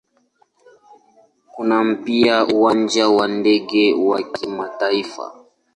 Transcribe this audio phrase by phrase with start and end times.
[1.51, 5.31] Kuna pia Uwanja wa ndege wa kimataifa.